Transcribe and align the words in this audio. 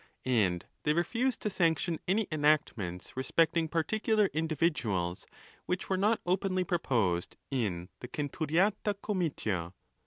And 0.25 0.65
they 0.81 0.93
refused 0.93 1.43
to 1.43 1.51
sanction 1.51 1.99
any 2.07 2.27
enactments 2.31 3.15
respecting 3.15 3.67
particular 3.67 4.31
individuals 4.33 5.27
which 5.67 5.89
were 5.91 5.95
not 5.95 6.21
openly 6.25 6.63
pro 6.63 6.79
posed 6.79 7.35
in 7.51 7.87
the 7.99 8.07
centuriata 8.07 8.95
comitia. 9.03 9.73